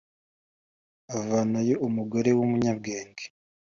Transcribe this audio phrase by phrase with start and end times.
[1.17, 3.23] avanayo umugore w’umunyabwenge